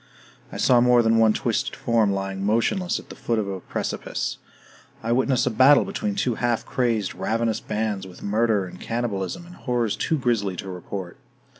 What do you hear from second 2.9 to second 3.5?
at the foot of